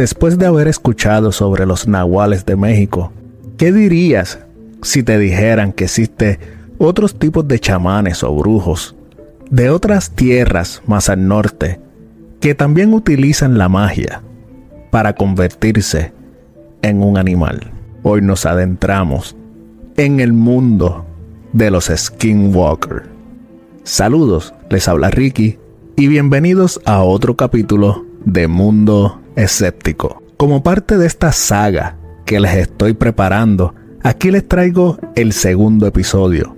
después 0.00 0.38
de 0.38 0.46
haber 0.46 0.66
escuchado 0.66 1.30
sobre 1.30 1.66
los 1.66 1.86
nahuales 1.86 2.46
de 2.46 2.56
México, 2.56 3.12
¿qué 3.58 3.70
dirías 3.70 4.38
si 4.80 5.02
te 5.02 5.18
dijeran 5.18 5.74
que 5.74 5.84
existe 5.84 6.40
otros 6.78 7.18
tipos 7.18 7.46
de 7.46 7.58
chamanes 7.58 8.24
o 8.24 8.34
brujos 8.34 8.96
de 9.50 9.68
otras 9.68 10.12
tierras 10.12 10.80
más 10.86 11.10
al 11.10 11.28
norte 11.28 11.80
que 12.40 12.54
también 12.54 12.94
utilizan 12.94 13.58
la 13.58 13.68
magia 13.68 14.22
para 14.90 15.12
convertirse 15.12 16.14
en 16.80 17.02
un 17.02 17.18
animal? 17.18 17.70
Hoy 18.02 18.22
nos 18.22 18.46
adentramos 18.46 19.36
en 19.98 20.20
el 20.20 20.32
mundo 20.32 21.04
de 21.52 21.70
los 21.70 21.92
Skinwalker. 21.94 23.02
Saludos, 23.82 24.54
les 24.70 24.88
habla 24.88 25.10
Ricky 25.10 25.58
y 25.94 26.08
bienvenidos 26.08 26.80
a 26.86 27.02
otro 27.02 27.36
capítulo 27.36 28.06
de 28.24 28.48
Mundo 28.48 29.20
Escéptico. 29.36 30.22
Como 30.36 30.62
parte 30.62 30.98
de 30.98 31.06
esta 31.06 31.32
saga 31.32 31.96
que 32.24 32.40
les 32.40 32.54
estoy 32.56 32.94
preparando, 32.94 33.74
aquí 34.02 34.30
les 34.30 34.46
traigo 34.46 34.98
el 35.14 35.32
segundo 35.32 35.86
episodio, 35.86 36.56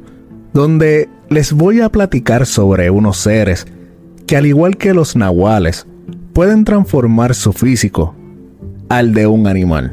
donde 0.53 1.09
les 1.29 1.53
voy 1.53 1.81
a 1.81 1.89
platicar 1.89 2.47
sobre 2.47 2.91
unos 2.91 3.17
seres 3.17 3.67
que 4.27 4.37
al 4.37 4.47
igual 4.47 4.77
que 4.77 4.95
los 4.95 5.17
nahuales, 5.17 5.87
pueden 6.33 6.65
transformar 6.65 7.35
su 7.35 7.53
físico 7.53 8.15
al 8.89 9.13
de 9.15 9.27
un 9.27 9.47
animal. 9.47 9.93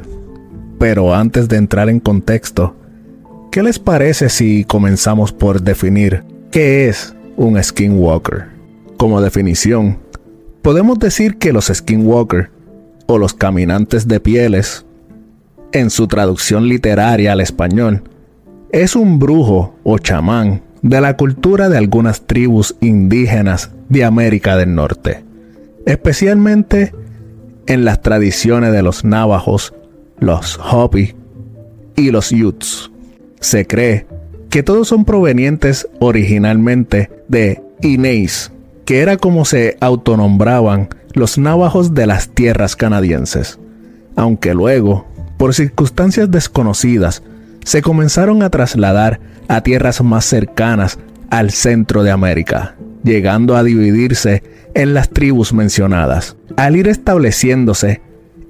Pero 0.78 1.14
antes 1.14 1.48
de 1.48 1.56
entrar 1.56 1.88
en 1.88 2.00
contexto, 2.00 2.74
¿qué 3.50 3.62
les 3.62 3.78
parece 3.78 4.28
si 4.28 4.64
comenzamos 4.64 5.32
por 5.32 5.62
definir 5.62 6.24
qué 6.50 6.88
es 6.88 7.14
un 7.36 7.62
skinwalker? 7.62 8.48
Como 8.96 9.20
definición, 9.20 9.98
podemos 10.62 10.98
decir 10.98 11.36
que 11.36 11.52
los 11.52 11.66
skinwalker 11.66 12.50
los 13.18 13.34
caminantes 13.34 14.06
de 14.06 14.20
pieles, 14.20 14.84
en 15.72 15.90
su 15.90 16.06
traducción 16.06 16.68
literaria 16.68 17.32
al 17.32 17.40
español, 17.40 18.02
es 18.70 18.94
un 18.94 19.18
brujo 19.18 19.74
o 19.82 19.98
chamán 19.98 20.62
de 20.82 21.00
la 21.00 21.16
cultura 21.16 21.68
de 21.68 21.78
algunas 21.78 22.26
tribus 22.26 22.76
indígenas 22.80 23.70
de 23.88 24.04
América 24.04 24.56
del 24.56 24.74
Norte, 24.74 25.24
especialmente 25.86 26.94
en 27.66 27.84
las 27.84 28.02
tradiciones 28.02 28.72
de 28.72 28.82
los 28.82 29.04
navajos, 29.04 29.74
los 30.18 30.58
Hopi 30.58 31.14
y 31.96 32.10
los 32.10 32.32
Utes. 32.32 32.90
Se 33.40 33.66
cree 33.66 34.06
que 34.48 34.62
todos 34.62 34.88
son 34.88 35.04
provenientes 35.04 35.88
originalmente 36.00 37.10
de 37.28 37.62
Inés, 37.82 38.52
que 38.84 39.00
era 39.00 39.16
como 39.16 39.44
se 39.44 39.76
autonombraban 39.80 40.88
los 41.12 41.38
navajos 41.38 41.94
de 41.94 42.06
las 42.06 42.28
tierras 42.28 42.76
canadienses, 42.76 43.58
aunque 44.16 44.54
luego, 44.54 45.06
por 45.36 45.54
circunstancias 45.54 46.30
desconocidas, 46.30 47.22
se 47.64 47.82
comenzaron 47.82 48.42
a 48.42 48.50
trasladar 48.50 49.20
a 49.48 49.62
tierras 49.62 50.02
más 50.02 50.24
cercanas 50.24 50.98
al 51.30 51.50
centro 51.50 52.02
de 52.02 52.10
América, 52.10 52.76
llegando 53.02 53.56
a 53.56 53.62
dividirse 53.62 54.42
en 54.74 54.94
las 54.94 55.10
tribus 55.10 55.52
mencionadas, 55.52 56.36
al 56.56 56.76
ir 56.76 56.88
estableciéndose 56.88 58.00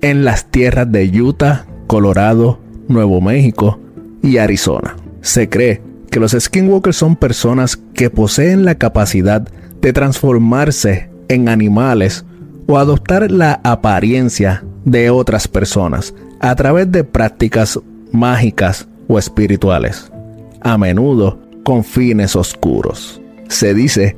en 0.02 0.24
las 0.24 0.50
tierras 0.50 0.90
de 0.90 1.08
Utah, 1.20 1.66
Colorado, 1.86 2.60
Nuevo 2.88 3.20
México 3.20 3.80
y 4.22 4.38
Arizona. 4.38 4.96
Se 5.22 5.48
cree 5.48 5.82
que 6.10 6.20
los 6.20 6.36
skinwalkers 6.38 6.96
son 6.96 7.16
personas 7.16 7.76
que 7.76 8.10
poseen 8.10 8.64
la 8.64 8.74
capacidad 8.74 9.46
de 9.80 9.92
transformarse 9.92 11.10
en 11.28 11.48
animales 11.48 12.24
o 12.70 12.78
adoptar 12.78 13.32
la 13.32 13.60
apariencia 13.64 14.62
de 14.84 15.10
otras 15.10 15.48
personas 15.48 16.14
a 16.38 16.54
través 16.54 16.90
de 16.92 17.02
prácticas 17.02 17.80
mágicas 18.12 18.86
o 19.08 19.18
espirituales, 19.18 20.12
a 20.60 20.78
menudo 20.78 21.40
con 21.64 21.82
fines 21.82 22.36
oscuros. 22.36 23.20
Se 23.48 23.74
dice 23.74 24.16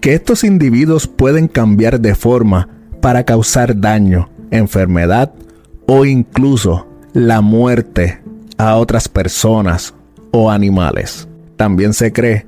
que 0.00 0.14
estos 0.14 0.44
individuos 0.44 1.06
pueden 1.06 1.46
cambiar 1.46 2.00
de 2.00 2.14
forma 2.14 2.70
para 3.02 3.24
causar 3.24 3.78
daño, 3.78 4.30
enfermedad 4.50 5.34
o 5.86 6.06
incluso 6.06 6.86
la 7.12 7.42
muerte 7.42 8.22
a 8.56 8.76
otras 8.76 9.08
personas 9.08 9.92
o 10.30 10.50
animales. 10.50 11.28
También 11.56 11.92
se 11.92 12.14
cree 12.14 12.46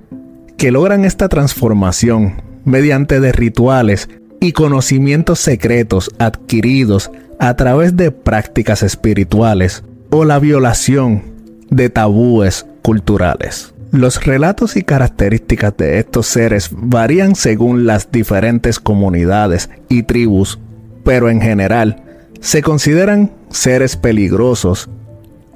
que 0.57 0.73
logran 0.73 1.05
esta 1.05 1.29
transformación 1.29 2.41
mediante 2.65 3.21
de 3.21 3.33
rituales 3.33 4.09
y 4.43 4.51
conocimientos 4.53 5.39
secretos 5.39 6.11
adquiridos 6.19 7.13
a 7.39 7.55
través 7.55 7.97
de 7.97 8.11
prácticas 8.11 8.83
espirituales 8.83 9.85
o 10.11 10.25
la 10.25 10.41
violación 10.41 11.23
de 11.71 11.89
tabúes 11.91 12.67
culturales. 12.83 13.73
Los 13.93 14.25
relatos 14.25 14.77
y 14.77 14.83
características 14.83 15.77
de 15.77 16.01
estos 16.01 16.27
seres 16.27 16.71
varían 16.73 17.37
según 17.37 17.87
las 17.87 18.11
diferentes 18.11 18.81
comunidades 18.81 19.71
y 19.89 20.03
tribus, 20.03 20.59
pero 21.05 21.31
en 21.31 21.41
general 21.41 22.03
se 22.41 22.63
consideran 22.63 23.31
seres 23.49 23.97
peligrosos 23.97 24.91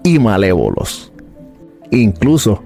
y 0.05 0.21
malévolos. 0.21 1.13
Incluso 1.91 2.63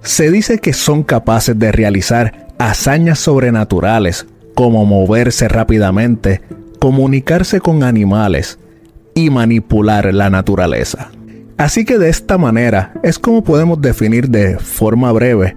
se 0.00 0.30
dice 0.30 0.60
que 0.60 0.72
son 0.72 1.02
capaces 1.02 1.58
de 1.58 1.72
realizar 1.72 2.48
hazañas 2.58 3.18
sobrenaturales 3.18 4.26
como 4.58 4.84
moverse 4.84 5.46
rápidamente, 5.46 6.40
comunicarse 6.80 7.60
con 7.60 7.84
animales 7.84 8.58
y 9.14 9.30
manipular 9.30 10.12
la 10.12 10.30
naturaleza. 10.30 11.12
Así 11.58 11.84
que 11.84 11.96
de 11.96 12.08
esta 12.08 12.38
manera 12.38 12.92
es 13.04 13.20
como 13.20 13.44
podemos 13.44 13.80
definir 13.80 14.28
de 14.30 14.58
forma 14.58 15.12
breve 15.12 15.56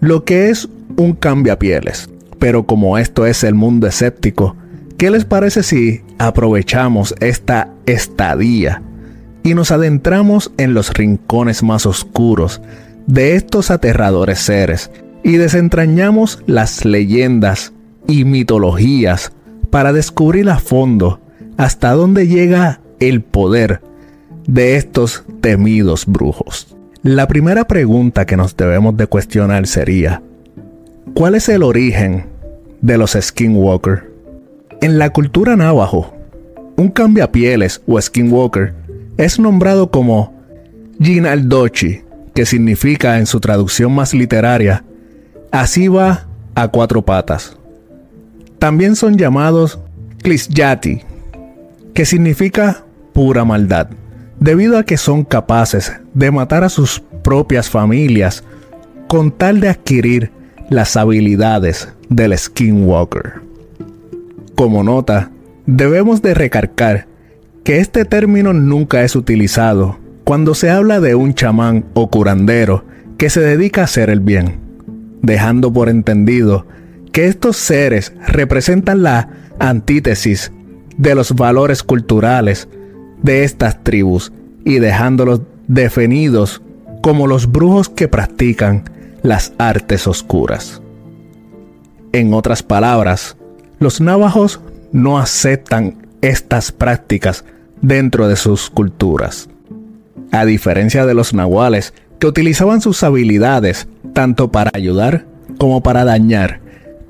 lo 0.00 0.24
que 0.24 0.48
es 0.48 0.70
un 0.96 1.12
cambiapieles. 1.12 2.08
Pero 2.38 2.64
como 2.64 2.96
esto 2.96 3.26
es 3.26 3.44
el 3.44 3.52
mundo 3.52 3.86
escéptico, 3.86 4.56
¿qué 4.96 5.10
les 5.10 5.26
parece 5.26 5.62
si 5.62 6.00
aprovechamos 6.16 7.14
esta 7.20 7.68
estadía 7.84 8.82
y 9.42 9.52
nos 9.52 9.70
adentramos 9.70 10.50
en 10.56 10.72
los 10.72 10.94
rincones 10.94 11.62
más 11.62 11.84
oscuros 11.84 12.62
de 13.06 13.34
estos 13.34 13.70
aterradores 13.70 14.38
seres 14.38 14.90
y 15.22 15.32
desentrañamos 15.32 16.42
las 16.46 16.86
leyendas 16.86 17.74
y 18.10 18.24
mitologías 18.24 19.32
para 19.70 19.92
descubrir 19.92 20.50
a 20.50 20.58
fondo 20.58 21.20
hasta 21.56 21.92
dónde 21.92 22.26
llega 22.26 22.80
el 22.98 23.22
poder 23.22 23.80
de 24.46 24.76
estos 24.76 25.24
temidos 25.40 26.06
brujos. 26.06 26.76
La 27.02 27.28
primera 27.28 27.66
pregunta 27.66 28.26
que 28.26 28.36
nos 28.36 28.56
debemos 28.56 28.96
de 28.96 29.06
cuestionar 29.06 29.66
sería, 29.66 30.22
¿cuál 31.14 31.34
es 31.34 31.48
el 31.48 31.62
origen 31.62 32.26
de 32.80 32.98
los 32.98 33.16
skinwalker? 33.18 34.10
En 34.82 34.98
la 34.98 35.10
cultura 35.10 35.56
navajo, 35.56 36.14
un 36.76 36.88
cambiapieles 36.88 37.82
o 37.86 38.00
skinwalker 38.00 38.74
es 39.16 39.38
nombrado 39.38 39.90
como 39.90 40.34
Jinaldochi, 41.00 42.02
que 42.34 42.46
significa 42.46 43.18
en 43.18 43.26
su 43.26 43.40
traducción 43.40 43.94
más 43.94 44.14
literaria, 44.14 44.84
así 45.52 45.88
va 45.88 46.26
a 46.54 46.68
cuatro 46.68 47.02
patas. 47.02 47.59
También 48.60 48.94
son 48.94 49.16
llamados 49.16 49.80
Klisyati, 50.22 51.00
que 51.94 52.04
significa 52.04 52.84
pura 53.12 53.44
maldad 53.44 53.88
debido 54.38 54.78
a 54.78 54.84
que 54.84 54.96
son 54.96 55.24
capaces 55.24 55.92
de 56.14 56.30
matar 56.30 56.62
a 56.62 56.68
sus 56.68 57.02
propias 57.22 57.70
familias 57.70 58.44
con 59.08 59.32
tal 59.32 59.60
de 59.60 59.70
adquirir 59.70 60.30
las 60.68 60.96
habilidades 60.96 61.88
del 62.10 62.36
skinwalker. 62.36 63.40
Como 64.54 64.84
nota, 64.84 65.30
debemos 65.66 66.20
de 66.20 66.34
recargar 66.34 67.06
que 67.64 67.78
este 67.78 68.04
término 68.04 68.52
nunca 68.52 69.02
es 69.04 69.16
utilizado 69.16 69.98
cuando 70.24 70.54
se 70.54 70.70
habla 70.70 71.00
de 71.00 71.14
un 71.14 71.34
chamán 71.34 71.86
o 71.94 72.10
curandero 72.10 72.84
que 73.16 73.30
se 73.30 73.40
dedica 73.40 73.80
a 73.80 73.84
hacer 73.84 74.10
el 74.10 74.20
bien, 74.20 74.58
dejando 75.22 75.72
por 75.72 75.88
entendido 75.88 76.66
que 77.12 77.26
estos 77.26 77.56
seres 77.56 78.12
representan 78.26 79.02
la 79.02 79.28
antítesis 79.58 80.52
de 80.96 81.14
los 81.14 81.32
valores 81.34 81.82
culturales 81.82 82.68
de 83.22 83.44
estas 83.44 83.82
tribus 83.82 84.32
y 84.64 84.78
dejándolos 84.78 85.42
definidos 85.66 86.62
como 87.02 87.26
los 87.26 87.50
brujos 87.50 87.88
que 87.88 88.08
practican 88.08 88.84
las 89.22 89.52
artes 89.58 90.06
oscuras. 90.06 90.82
En 92.12 92.34
otras 92.34 92.62
palabras, 92.62 93.36
los 93.78 94.00
navajos 94.00 94.60
no 94.92 95.18
aceptan 95.18 96.06
estas 96.20 96.72
prácticas 96.72 97.44
dentro 97.80 98.28
de 98.28 98.36
sus 98.36 98.68
culturas. 98.68 99.48
A 100.32 100.44
diferencia 100.44 101.06
de 101.06 101.14
los 101.14 101.32
nahuales, 101.34 101.94
que 102.18 102.26
utilizaban 102.26 102.82
sus 102.82 103.02
habilidades 103.02 103.88
tanto 104.12 104.52
para 104.52 104.70
ayudar 104.74 105.24
como 105.58 105.82
para 105.82 106.04
dañar, 106.04 106.60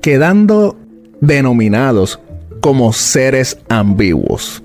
quedando 0.01 0.77
denominados 1.21 2.19
como 2.59 2.91
seres 2.91 3.59
ambiguos. 3.69 4.63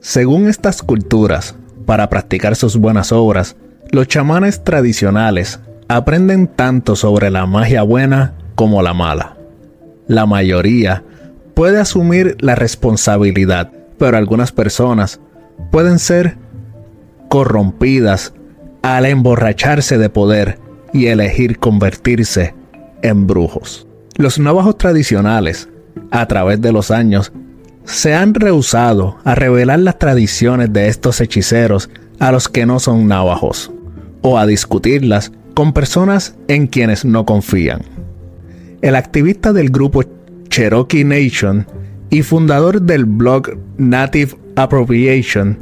Según 0.00 0.48
estas 0.48 0.82
culturas, 0.82 1.56
para 1.86 2.08
practicar 2.08 2.54
sus 2.56 2.76
buenas 2.76 3.10
obras, 3.10 3.56
los 3.90 4.08
chamanes 4.08 4.62
tradicionales 4.62 5.60
aprenden 5.88 6.46
tanto 6.46 6.96
sobre 6.96 7.30
la 7.30 7.46
magia 7.46 7.82
buena 7.82 8.34
como 8.54 8.82
la 8.82 8.94
mala. 8.94 9.36
La 10.06 10.26
mayoría 10.26 11.02
puede 11.54 11.80
asumir 11.80 12.36
la 12.40 12.54
responsabilidad, 12.54 13.72
pero 13.98 14.16
algunas 14.16 14.52
personas 14.52 15.20
pueden 15.70 15.98
ser 15.98 16.36
corrompidas 17.28 18.34
al 18.82 19.06
emborracharse 19.06 19.96
de 19.96 20.10
poder 20.10 20.58
y 20.92 21.06
elegir 21.06 21.58
convertirse 21.58 22.54
en 23.02 23.26
brujos. 23.26 23.86
Los 24.16 24.38
navajos 24.38 24.78
tradicionales, 24.78 25.68
a 26.12 26.26
través 26.26 26.60
de 26.60 26.70
los 26.70 26.92
años, 26.92 27.32
se 27.84 28.14
han 28.14 28.32
rehusado 28.32 29.18
a 29.24 29.34
revelar 29.34 29.80
las 29.80 29.98
tradiciones 29.98 30.72
de 30.72 30.86
estos 30.86 31.20
hechiceros 31.20 31.90
a 32.20 32.30
los 32.30 32.48
que 32.48 32.64
no 32.64 32.78
son 32.78 33.08
navajos, 33.08 33.72
o 34.22 34.38
a 34.38 34.46
discutirlas 34.46 35.32
con 35.54 35.72
personas 35.72 36.36
en 36.46 36.68
quienes 36.68 37.04
no 37.04 37.26
confían. 37.26 37.82
El 38.82 38.94
activista 38.94 39.52
del 39.52 39.70
grupo 39.70 40.02
Cherokee 40.48 41.04
Nation 41.04 41.66
y 42.10 42.22
fundador 42.22 42.82
del 42.82 43.06
blog 43.06 43.58
Native 43.78 44.36
Appropriation, 44.54 45.58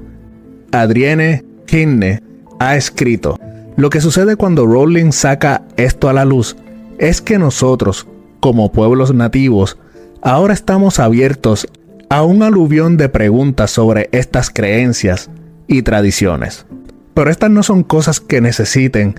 Adrienne 0.73 1.43
Kinney, 1.67 2.19
ha 2.61 2.77
escrito, 2.77 3.41
lo 3.77 3.89
que 3.89 4.03
sucede 4.03 4.37
cuando 4.37 4.67
Rowling 4.67 5.11
saca 5.11 5.63
esto 5.79 6.11
a 6.11 6.13
la 6.13 6.27
luz 6.27 6.55
es 6.99 7.23
que 7.23 7.39
nosotros, 7.39 8.07
como 8.43 8.73
pueblos 8.73 9.15
nativos, 9.15 9.79
ahora 10.21 10.53
estamos 10.53 10.99
abiertos 10.99 11.69
a 12.09 12.25
un 12.25 12.43
aluvión 12.43 12.97
de 12.97 13.09
preguntas 13.09 13.71
sobre 13.71 14.09
estas 14.11 14.51
creencias 14.51 15.31
y 15.69 15.83
tradiciones. 15.83 16.67
Pero 17.15 17.31
estas 17.31 17.53
no 17.53 17.63
son 17.63 17.85
cosas 17.85 18.19
que 18.19 18.41
necesiten 18.41 19.15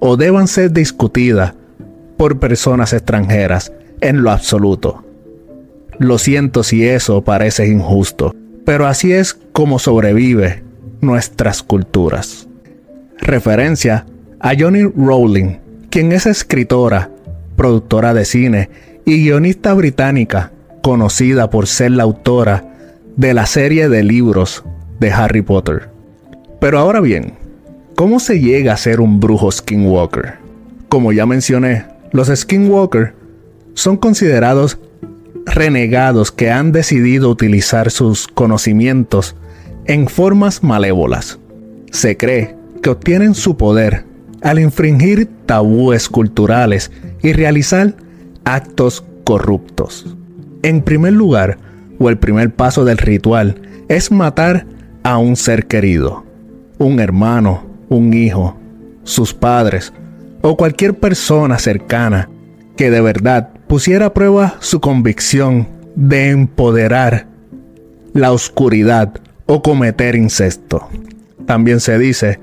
o 0.00 0.18
deban 0.18 0.48
ser 0.48 0.70
discutidas 0.70 1.54
por 2.18 2.40
personas 2.40 2.92
extranjeras 2.92 3.72
en 4.02 4.22
lo 4.22 4.30
absoluto. 4.30 5.02
Lo 5.98 6.18
siento 6.18 6.62
si 6.62 6.86
eso 6.86 7.24
parece 7.24 7.68
injusto, 7.68 8.34
pero 8.66 8.86
así 8.86 9.12
es 9.12 9.32
como 9.52 9.78
sobrevive 9.78 10.62
nuestras 11.00 11.62
culturas. 11.62 12.46
Referencia 13.18 14.04
a 14.40 14.52
Johnny 14.56 14.82
Rowling, 14.82 15.56
quien 15.88 16.12
es 16.12 16.26
escritora, 16.26 17.10
productora 17.58 18.14
de 18.14 18.24
cine 18.24 18.70
y 19.04 19.24
guionista 19.24 19.74
británica, 19.74 20.52
conocida 20.80 21.50
por 21.50 21.66
ser 21.66 21.90
la 21.90 22.04
autora 22.04 22.64
de 23.16 23.34
la 23.34 23.46
serie 23.46 23.88
de 23.88 24.04
libros 24.04 24.64
de 25.00 25.10
Harry 25.10 25.42
Potter. 25.42 25.90
Pero 26.60 26.78
ahora 26.78 27.00
bien, 27.00 27.34
¿cómo 27.96 28.20
se 28.20 28.40
llega 28.40 28.72
a 28.72 28.76
ser 28.76 29.00
un 29.00 29.18
brujo 29.18 29.50
skinwalker? 29.50 30.36
Como 30.88 31.12
ya 31.12 31.26
mencioné, 31.26 31.84
los 32.12 32.28
skinwalker 32.28 33.14
son 33.74 33.96
considerados 33.96 34.78
renegados 35.44 36.30
que 36.30 36.50
han 36.50 36.70
decidido 36.70 37.28
utilizar 37.28 37.90
sus 37.90 38.28
conocimientos 38.28 39.34
en 39.86 40.06
formas 40.06 40.62
malévolas. 40.62 41.40
Se 41.90 42.16
cree 42.16 42.54
que 42.82 42.90
obtienen 42.90 43.34
su 43.34 43.56
poder 43.56 44.04
al 44.42 44.60
infringir 44.60 45.28
tabúes 45.46 46.08
culturales 46.08 46.92
y 47.22 47.32
realizar 47.32 47.94
actos 48.44 49.04
corruptos. 49.24 50.16
En 50.62 50.82
primer 50.82 51.12
lugar, 51.12 51.58
o 51.98 52.08
el 52.08 52.18
primer 52.18 52.54
paso 52.54 52.84
del 52.84 52.98
ritual, 52.98 53.60
es 53.88 54.10
matar 54.10 54.66
a 55.02 55.18
un 55.18 55.36
ser 55.36 55.66
querido, 55.66 56.24
un 56.78 57.00
hermano, 57.00 57.66
un 57.88 58.12
hijo, 58.14 58.56
sus 59.04 59.32
padres 59.34 59.92
o 60.42 60.56
cualquier 60.56 60.94
persona 60.94 61.58
cercana 61.58 62.28
que 62.76 62.90
de 62.90 63.00
verdad 63.00 63.50
pusiera 63.66 64.06
a 64.06 64.14
prueba 64.14 64.56
su 64.60 64.80
convicción 64.80 65.68
de 65.94 66.30
empoderar 66.30 67.26
la 68.12 68.32
oscuridad 68.32 69.20
o 69.46 69.62
cometer 69.62 70.14
incesto. 70.14 70.88
También 71.46 71.80
se 71.80 71.98
dice 71.98 72.38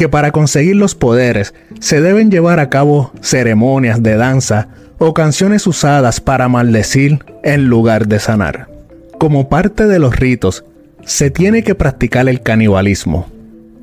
que 0.00 0.08
para 0.08 0.32
conseguir 0.32 0.76
los 0.76 0.94
poderes 0.94 1.52
se 1.78 2.00
deben 2.00 2.30
llevar 2.30 2.58
a 2.58 2.70
cabo 2.70 3.12
ceremonias 3.20 4.02
de 4.02 4.16
danza 4.16 4.68
o 4.96 5.12
canciones 5.12 5.66
usadas 5.66 6.22
para 6.22 6.48
maldecir 6.48 7.22
en 7.42 7.66
lugar 7.66 8.08
de 8.08 8.18
sanar. 8.18 8.70
Como 9.18 9.50
parte 9.50 9.86
de 9.86 9.98
los 9.98 10.16
ritos, 10.16 10.64
se 11.04 11.30
tiene 11.30 11.62
que 11.62 11.74
practicar 11.74 12.30
el 12.30 12.40
canibalismo, 12.40 13.28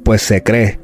pues 0.03 0.23
se 0.23 0.41
cree 0.41 0.79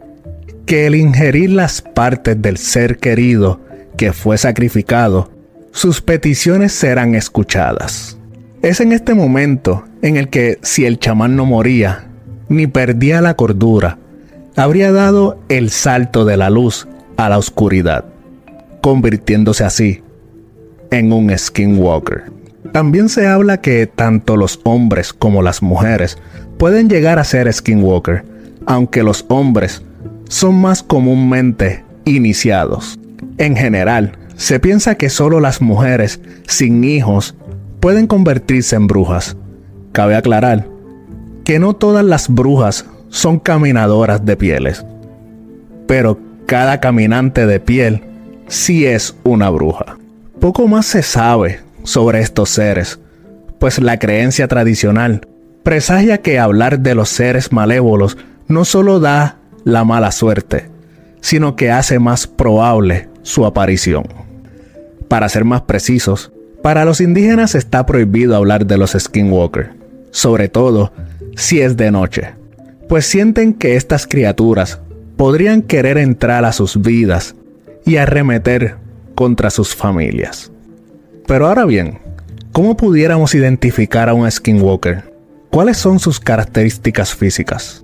que 0.68 0.86
el 0.86 0.94
ingerir 0.94 1.50
las 1.50 1.82
partes 1.82 2.40
del 2.40 2.58
ser 2.58 3.00
querido 3.00 3.60
que 3.98 4.14
fue 4.14 4.38
sacrificado, 4.38 5.32
sus 5.72 6.00
peticiones 6.00 6.74
serán 6.74 7.16
escuchadas. 7.16 8.20
Es 8.62 8.82
en 8.82 8.92
este 8.92 9.16
momento 9.16 9.84
en 10.04 10.18
el 10.18 10.30
que 10.30 10.60
si 10.62 10.86
el 10.86 11.00
chamán 11.00 11.36
no 11.36 11.48
moría, 11.48 12.06
ni 12.50 12.68
perdía 12.68 13.20
la 13.20 13.34
cordura, 13.34 13.98
habría 14.56 14.92
dado 14.92 15.38
el 15.50 15.70
salto 15.70 16.26
de 16.26 16.38
la 16.38 16.50
luz 16.50 16.88
a 17.18 17.30
la 17.30 17.38
oscuridad, 17.38 18.06
convirtiéndose 18.82 19.64
así 19.64 20.04
en 20.92 21.12
un 21.12 21.36
skinwalker. 21.38 22.32
También 22.72 23.10
se 23.10 23.28
habla 23.28 23.62
que 23.62 23.88
tanto 23.88 24.38
los 24.38 24.60
hombres 24.64 25.14
como 25.14 25.42
las 25.42 25.62
mujeres 25.62 26.18
pueden 26.58 26.90
llegar 26.90 27.20
a 27.20 27.24
ser 27.24 27.52
skinwalker, 27.52 28.24
aunque 28.66 29.04
los 29.04 29.26
hombres 29.30 29.84
son 30.30 30.60
más 30.62 30.82
comúnmente 30.82 31.84
iniciados. 32.06 33.00
En 33.38 33.56
general, 33.56 34.18
se 34.36 34.60
piensa 34.60 34.96
que 34.96 35.10
solo 35.10 35.40
las 35.40 35.62
mujeres 35.62 36.20
sin 36.48 36.84
hijos 36.84 37.36
pueden 37.80 38.08
convertirse 38.08 38.76
en 38.76 38.88
brujas. 38.88 39.38
Cabe 39.92 40.16
aclarar 40.16 40.68
que 41.44 41.60
no 41.60 41.74
todas 41.76 42.06
las 42.06 42.30
brujas 42.30 42.86
son 43.14 43.38
caminadoras 43.38 44.26
de 44.26 44.36
pieles, 44.36 44.84
pero 45.86 46.20
cada 46.48 46.80
caminante 46.80 47.46
de 47.46 47.60
piel 47.60 48.02
sí 48.48 48.88
es 48.88 49.16
una 49.24 49.52
bruja. 49.52 49.98
Poco 50.40 50.68
más 50.68 50.88
se 50.88 51.04
sabe 51.04 51.60
sobre 51.84 52.22
estos 52.22 52.50
seres, 52.50 53.00
pues 53.60 53.80
la 53.80 54.00
creencia 54.00 54.48
tradicional 54.48 55.28
presagia 55.62 56.18
que 56.24 56.40
hablar 56.40 56.80
de 56.80 56.96
los 56.96 57.08
seres 57.08 57.52
malévolos 57.52 58.18
no 58.48 58.66
solo 58.66 59.00
da 59.00 59.38
la 59.64 59.84
mala 59.84 60.12
suerte, 60.12 60.70
sino 61.22 61.56
que 61.56 61.70
hace 61.70 62.00
más 62.00 62.26
probable 62.26 63.10
su 63.22 63.46
aparición. 63.46 64.06
Para 65.08 65.30
ser 65.30 65.46
más 65.46 65.62
precisos, 65.62 66.32
para 66.64 66.84
los 66.84 67.00
indígenas 67.00 67.54
está 67.54 67.86
prohibido 67.86 68.36
hablar 68.36 68.66
de 68.66 68.78
los 68.78 68.94
skinwalker, 69.00 69.70
sobre 70.10 70.50
todo 70.50 70.92
si 71.36 71.62
es 71.62 71.78
de 71.78 71.92
noche 71.92 72.43
pues 72.88 73.06
sienten 73.06 73.54
que 73.54 73.76
estas 73.76 74.08
criaturas 74.08 74.80
podrían 75.18 75.62
querer 75.62 75.98
entrar 75.98 76.46
a 76.46 76.52
sus 76.52 76.82
vidas 76.82 77.36
y 77.86 77.98
arremeter 77.98 78.78
contra 79.16 79.50
sus 79.50 79.76
familias. 79.76 80.52
Pero 81.28 81.48
ahora 81.48 81.66
bien, 81.66 82.00
¿cómo 82.52 82.76
pudiéramos 82.76 83.36
identificar 83.36 84.10
a 84.10 84.14
un 84.14 84.30
skinwalker? 84.30 85.14
¿Cuáles 85.50 85.78
son 85.78 86.00
sus 86.00 86.20
características 86.20 87.14
físicas? 87.14 87.84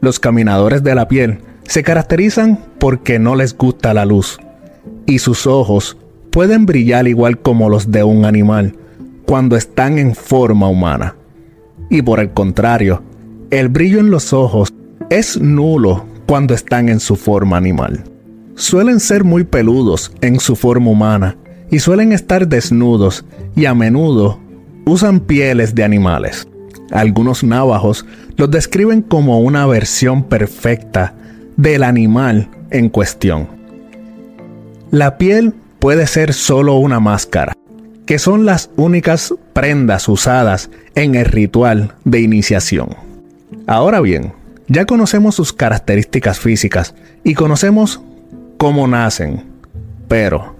Los 0.00 0.18
caminadores 0.18 0.82
de 0.82 0.94
la 0.94 1.08
piel 1.08 1.38
se 1.64 1.82
caracterizan 1.82 2.58
porque 2.78 3.18
no 3.18 3.34
les 3.34 3.56
gusta 3.56 3.94
la 3.94 4.04
luz 4.04 4.38
y 5.06 5.18
sus 5.18 5.46
ojos 5.46 5.96
pueden 6.30 6.66
brillar 6.66 7.06
igual 7.06 7.38
como 7.38 7.68
los 7.68 7.90
de 7.90 8.04
un 8.04 8.24
animal 8.24 8.76
cuando 9.26 9.56
están 9.56 9.98
en 9.98 10.14
forma 10.14 10.68
humana. 10.68 11.16
Y 11.90 12.02
por 12.02 12.20
el 12.20 12.30
contrario, 12.30 13.02
el 13.52 13.68
brillo 13.68 14.00
en 14.00 14.10
los 14.10 14.32
ojos 14.32 14.72
es 15.10 15.38
nulo 15.38 16.06
cuando 16.26 16.54
están 16.54 16.88
en 16.88 16.98
su 17.00 17.16
forma 17.16 17.58
animal. 17.58 18.02
Suelen 18.54 18.98
ser 18.98 19.24
muy 19.24 19.44
peludos 19.44 20.10
en 20.22 20.40
su 20.40 20.56
forma 20.56 20.90
humana 20.90 21.36
y 21.70 21.78
suelen 21.78 22.12
estar 22.12 22.48
desnudos 22.48 23.26
y 23.54 23.66
a 23.66 23.74
menudo 23.74 24.40
usan 24.86 25.20
pieles 25.20 25.74
de 25.74 25.84
animales. 25.84 26.48
Algunos 26.92 27.44
navajos 27.44 28.06
los 28.38 28.50
describen 28.50 29.02
como 29.02 29.40
una 29.40 29.66
versión 29.66 30.24
perfecta 30.24 31.14
del 31.58 31.82
animal 31.82 32.48
en 32.70 32.88
cuestión. 32.88 33.48
La 34.90 35.18
piel 35.18 35.52
puede 35.78 36.06
ser 36.06 36.32
solo 36.32 36.76
una 36.76 37.00
máscara, 37.00 37.52
que 38.06 38.18
son 38.18 38.46
las 38.46 38.70
únicas 38.76 39.34
prendas 39.52 40.08
usadas 40.08 40.70
en 40.94 41.16
el 41.16 41.26
ritual 41.26 41.96
de 42.04 42.20
iniciación. 42.20 43.11
Ahora 43.66 44.00
bien, 44.00 44.32
ya 44.68 44.86
conocemos 44.86 45.34
sus 45.34 45.52
características 45.52 46.38
físicas 46.38 46.94
y 47.24 47.34
conocemos 47.34 48.00
cómo 48.56 48.86
nacen, 48.88 49.44
pero 50.08 50.56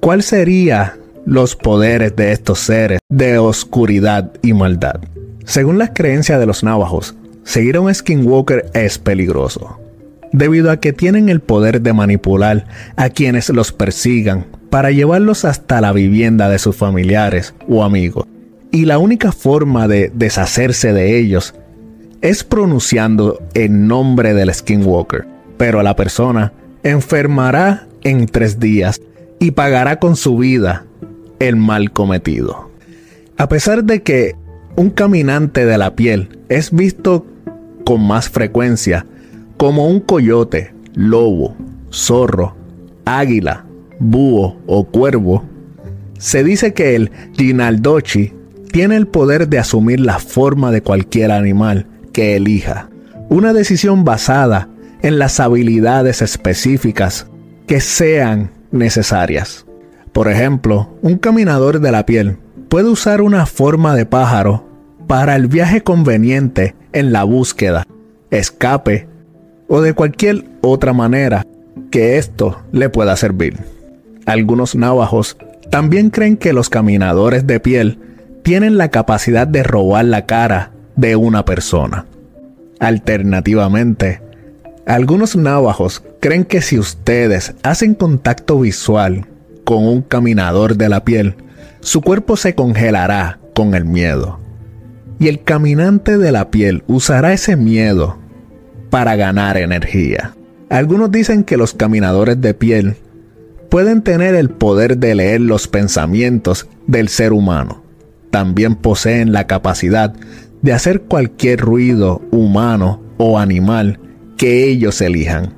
¿cuál 0.00 0.22
serían 0.22 0.92
los 1.24 1.56
poderes 1.56 2.16
de 2.16 2.32
estos 2.32 2.58
seres 2.58 3.00
de 3.08 3.38
oscuridad 3.38 4.32
y 4.42 4.52
maldad? 4.52 5.00
Según 5.44 5.78
las 5.78 5.90
creencias 5.94 6.38
de 6.38 6.46
los 6.46 6.62
navajos, 6.62 7.14
seguir 7.44 7.76
a 7.76 7.80
un 7.80 7.94
skinwalker 7.94 8.70
es 8.74 8.98
peligroso, 8.98 9.78
debido 10.32 10.70
a 10.70 10.78
que 10.78 10.92
tienen 10.92 11.28
el 11.30 11.40
poder 11.40 11.80
de 11.80 11.94
manipular 11.94 12.66
a 12.96 13.08
quienes 13.08 13.48
los 13.48 13.72
persigan 13.72 14.46
para 14.68 14.90
llevarlos 14.90 15.46
hasta 15.46 15.80
la 15.80 15.92
vivienda 15.92 16.50
de 16.50 16.58
sus 16.58 16.76
familiares 16.76 17.54
o 17.68 17.84
amigos. 17.84 18.26
Y 18.70 18.84
la 18.84 18.98
única 18.98 19.32
forma 19.32 19.88
de 19.88 20.12
deshacerse 20.14 20.92
de 20.92 21.18
ellos 21.18 21.54
es 22.20 22.44
pronunciando 22.44 23.40
el 23.54 23.86
nombre 23.86 24.34
del 24.34 24.52
skinwalker, 24.52 25.26
pero 25.56 25.82
la 25.82 25.94
persona 25.96 26.52
enfermará 26.82 27.86
en 28.02 28.26
tres 28.26 28.58
días 28.58 29.00
y 29.38 29.52
pagará 29.52 29.98
con 29.98 30.16
su 30.16 30.36
vida 30.36 30.84
el 31.38 31.56
mal 31.56 31.92
cometido. 31.92 32.70
A 33.36 33.48
pesar 33.48 33.84
de 33.84 34.02
que 34.02 34.34
un 34.76 34.90
caminante 34.90 35.64
de 35.64 35.78
la 35.78 35.94
piel 35.94 36.38
es 36.48 36.72
visto 36.72 37.26
con 37.84 38.06
más 38.06 38.28
frecuencia 38.28 39.06
como 39.56 39.88
un 39.88 40.00
coyote, 40.00 40.72
lobo, 40.94 41.56
zorro, 41.92 42.56
águila, 43.04 43.64
búho 43.98 44.56
o 44.66 44.84
cuervo, 44.84 45.44
se 46.18 46.42
dice 46.42 46.74
que 46.74 46.96
el 46.96 47.10
Ginaldochi 47.36 48.32
tiene 48.72 48.96
el 48.96 49.06
poder 49.06 49.48
de 49.48 49.58
asumir 49.58 50.00
la 50.00 50.18
forma 50.18 50.70
de 50.70 50.82
cualquier 50.82 51.30
animal 51.30 51.86
que 52.18 52.34
elija, 52.34 52.90
una 53.28 53.52
decisión 53.52 54.02
basada 54.02 54.68
en 55.02 55.20
las 55.20 55.38
habilidades 55.38 56.20
específicas 56.20 57.28
que 57.68 57.80
sean 57.80 58.50
necesarias. 58.72 59.66
Por 60.10 60.26
ejemplo, 60.26 60.98
un 61.00 61.18
caminador 61.18 61.78
de 61.78 61.92
la 61.92 62.04
piel 62.06 62.38
puede 62.68 62.88
usar 62.88 63.22
una 63.22 63.46
forma 63.46 63.94
de 63.94 64.04
pájaro 64.04 64.66
para 65.06 65.36
el 65.36 65.46
viaje 65.46 65.82
conveniente 65.82 66.74
en 66.92 67.12
la 67.12 67.22
búsqueda, 67.22 67.86
escape 68.32 69.06
o 69.68 69.80
de 69.80 69.94
cualquier 69.94 70.44
otra 70.60 70.92
manera 70.92 71.46
que 71.92 72.18
esto 72.18 72.64
le 72.72 72.88
pueda 72.88 73.14
servir. 73.14 73.58
Algunos 74.26 74.74
navajos 74.74 75.36
también 75.70 76.10
creen 76.10 76.36
que 76.36 76.52
los 76.52 76.68
caminadores 76.68 77.46
de 77.46 77.60
piel 77.60 78.00
tienen 78.42 78.76
la 78.76 78.88
capacidad 78.88 79.46
de 79.46 79.62
robar 79.62 80.04
la 80.04 80.26
cara 80.26 80.72
de 80.98 81.14
una 81.16 81.44
persona. 81.44 82.04
Alternativamente, 82.80 84.20
algunos 84.84 85.36
navajos 85.36 86.02
creen 86.20 86.44
que 86.44 86.60
si 86.60 86.78
ustedes 86.78 87.54
hacen 87.62 87.94
contacto 87.94 88.58
visual 88.60 89.26
con 89.64 89.86
un 89.86 90.02
caminador 90.02 90.76
de 90.76 90.88
la 90.88 91.04
piel, 91.04 91.36
su 91.80 92.02
cuerpo 92.02 92.36
se 92.36 92.54
congelará 92.54 93.38
con 93.54 93.74
el 93.74 93.84
miedo. 93.84 94.40
Y 95.20 95.28
el 95.28 95.42
caminante 95.42 96.18
de 96.18 96.32
la 96.32 96.50
piel 96.50 96.82
usará 96.88 97.32
ese 97.32 97.56
miedo 97.56 98.18
para 98.90 99.14
ganar 99.14 99.56
energía. 99.56 100.34
Algunos 100.68 101.12
dicen 101.12 101.44
que 101.44 101.56
los 101.56 101.74
caminadores 101.74 102.40
de 102.40 102.54
piel 102.54 102.96
pueden 103.68 104.02
tener 104.02 104.34
el 104.34 104.50
poder 104.50 104.98
de 104.98 105.14
leer 105.14 105.42
los 105.42 105.68
pensamientos 105.68 106.66
del 106.86 107.08
ser 107.08 107.32
humano. 107.32 107.82
También 108.30 108.74
poseen 108.74 109.32
la 109.32 109.46
capacidad 109.46 110.14
de 110.62 110.72
hacer 110.72 111.02
cualquier 111.02 111.60
ruido 111.60 112.20
humano 112.30 113.00
o 113.16 113.38
animal 113.38 113.98
que 114.36 114.68
ellos 114.68 115.00
elijan, 115.00 115.52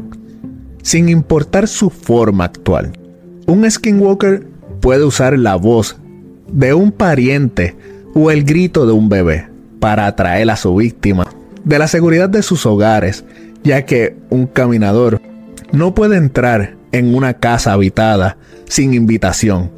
sin 0.83 1.09
importar 1.09 1.69
su 1.69 1.91
forma 1.91 2.45
actual. 2.45 2.93
Un 3.47 3.71
skinwalker 3.71 4.47
puede 4.81 5.05
usar 5.05 5.39
la 5.39 5.57
voz 5.57 5.97
de 6.53 6.75
un 6.75 6.93
pariente 6.93 7.77
o 8.15 8.31
el 8.31 8.45
grito 8.45 8.87
de 8.87 8.93
un 8.93 9.09
bebé 9.09 9.49
para 9.79 10.07
atraer 10.07 10.51
a 10.51 10.57
su 10.57 10.75
víctima 10.75 11.27
de 11.65 11.79
la 11.79 11.89
seguridad 11.89 12.29
de 12.29 12.43
sus 12.43 12.67
hogares, 12.67 13.25
ya 13.63 13.85
que 13.85 14.17
un 14.31 14.47
caminador 14.47 15.21
no 15.73 15.95
puede 15.95 16.17
entrar 16.17 16.77
en 16.93 17.15
una 17.15 17.35
casa 17.35 17.73
habitada 17.73 18.37
sin 18.67 18.95
invitación. 18.95 19.71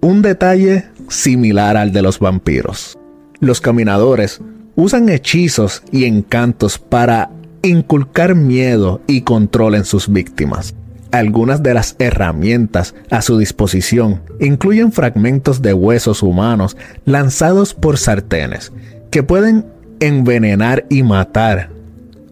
Un 0.00 0.22
detalle 0.22 0.84
similar 1.08 1.76
al 1.76 1.92
de 1.92 2.02
los 2.02 2.18
vampiros. 2.18 2.98
Los 3.40 3.60
caminadores 3.60 4.40
usan 4.74 5.08
hechizos 5.08 5.82
y 5.92 6.06
encantos 6.06 6.78
para 6.78 7.30
inculcar 7.62 8.34
miedo 8.34 9.00
y 9.06 9.22
control 9.22 9.76
en 9.76 9.84
sus 9.84 10.12
víctimas. 10.12 10.74
Algunas 11.12 11.62
de 11.62 11.72
las 11.72 11.96
herramientas 11.98 12.94
a 13.10 13.22
su 13.22 13.38
disposición 13.38 14.22
incluyen 14.40 14.92
fragmentos 14.92 15.62
de 15.62 15.72
huesos 15.72 16.22
humanos 16.22 16.76
lanzados 17.04 17.74
por 17.74 17.96
sartenes 17.96 18.72
que 19.10 19.22
pueden 19.22 19.66
envenenar 20.00 20.84
y 20.90 21.02
matar 21.02 21.70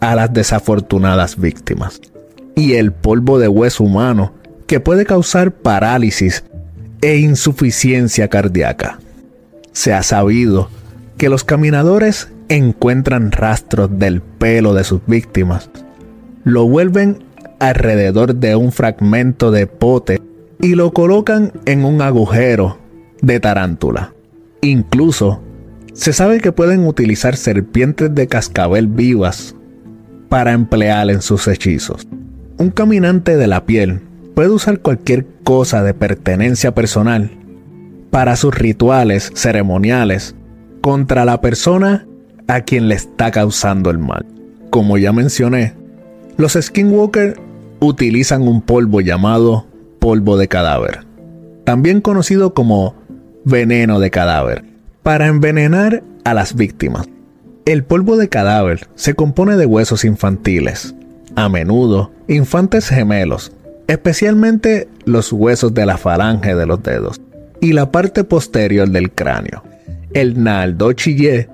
a 0.00 0.14
las 0.14 0.32
desafortunadas 0.32 1.38
víctimas. 1.38 2.00
Y 2.54 2.74
el 2.74 2.92
polvo 2.92 3.38
de 3.38 3.48
hueso 3.48 3.84
humano 3.84 4.34
que 4.66 4.80
puede 4.80 5.06
causar 5.06 5.52
parálisis 5.52 6.44
e 7.00 7.18
insuficiencia 7.18 8.28
cardíaca. 8.28 8.98
Se 9.72 9.92
ha 9.92 10.02
sabido 10.02 10.68
que 11.16 11.28
los 11.28 11.44
caminadores 11.44 12.30
encuentran 12.48 13.32
rastros 13.32 13.90
del 13.98 14.20
pelo 14.20 14.74
de 14.74 14.84
sus 14.84 15.00
víctimas, 15.06 15.70
lo 16.44 16.66
vuelven 16.68 17.24
alrededor 17.58 18.34
de 18.34 18.56
un 18.56 18.72
fragmento 18.72 19.50
de 19.50 19.66
pote 19.66 20.20
y 20.60 20.74
lo 20.74 20.92
colocan 20.92 21.52
en 21.64 21.84
un 21.84 22.02
agujero 22.02 22.78
de 23.22 23.40
tarántula. 23.40 24.12
Incluso 24.60 25.40
se 25.92 26.12
sabe 26.12 26.40
que 26.40 26.52
pueden 26.52 26.86
utilizar 26.86 27.36
serpientes 27.36 28.14
de 28.14 28.26
cascabel 28.26 28.86
vivas 28.86 29.54
para 30.28 30.52
emplear 30.52 31.10
en 31.10 31.22
sus 31.22 31.48
hechizos. 31.48 32.06
Un 32.58 32.70
caminante 32.70 33.36
de 33.36 33.46
la 33.46 33.64
piel 33.64 34.00
puede 34.34 34.50
usar 34.50 34.80
cualquier 34.80 35.26
cosa 35.44 35.82
de 35.82 35.94
pertenencia 35.94 36.74
personal 36.74 37.30
para 38.10 38.36
sus 38.36 38.54
rituales 38.54 39.30
ceremoniales 39.34 40.34
contra 40.86 41.24
la 41.24 41.40
persona 41.40 42.06
a 42.46 42.60
quien 42.60 42.88
le 42.88 42.94
está 42.94 43.32
causando 43.32 43.90
el 43.90 43.98
mal. 43.98 44.24
Como 44.70 44.98
ya 44.98 45.12
mencioné, 45.12 45.74
los 46.36 46.52
skinwalker 46.52 47.40
utilizan 47.80 48.46
un 48.46 48.62
polvo 48.62 49.00
llamado 49.00 49.66
polvo 49.98 50.36
de 50.36 50.46
cadáver, 50.46 51.00
también 51.64 52.00
conocido 52.00 52.54
como 52.54 52.94
veneno 53.44 53.98
de 53.98 54.12
cadáver, 54.12 54.64
para 55.02 55.26
envenenar 55.26 56.04
a 56.22 56.34
las 56.34 56.54
víctimas. 56.54 57.08
El 57.64 57.82
polvo 57.82 58.16
de 58.16 58.28
cadáver 58.28 58.86
se 58.94 59.14
compone 59.14 59.56
de 59.56 59.66
huesos 59.66 60.04
infantiles, 60.04 60.94
a 61.34 61.48
menudo 61.48 62.12
infantes 62.28 62.90
gemelos, 62.90 63.50
especialmente 63.88 64.88
los 65.04 65.32
huesos 65.32 65.74
de 65.74 65.84
la 65.84 65.96
falange 65.96 66.54
de 66.54 66.66
los 66.66 66.80
dedos 66.80 67.20
y 67.60 67.72
la 67.72 67.90
parte 67.90 68.22
posterior 68.22 68.88
del 68.88 69.10
cráneo. 69.10 69.64
El 70.14 70.42
Naldo 70.42 70.92
Chillé 70.92 71.48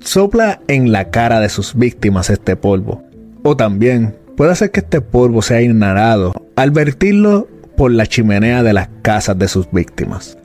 sopla 0.00 0.60
en 0.68 0.92
la 0.92 1.10
cara 1.10 1.40
de 1.40 1.48
sus 1.48 1.74
víctimas 1.74 2.30
este 2.30 2.56
polvo, 2.56 3.02
o 3.42 3.56
también 3.56 4.16
puede 4.36 4.52
hacer 4.52 4.70
que 4.70 4.80
este 4.80 5.00
polvo 5.00 5.40
sea 5.42 5.62
inhalado 5.62 6.32
al 6.56 6.70
vertirlo 6.70 7.48
por 7.76 7.90
la 7.90 8.06
chimenea 8.06 8.62
de 8.62 8.72
las 8.72 8.88
casas 9.02 9.38
de 9.38 9.48
sus 9.48 9.70
víctimas. 9.70 10.36